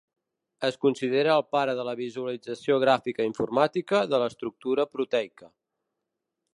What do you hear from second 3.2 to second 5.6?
informàtica de l'estructura proteica.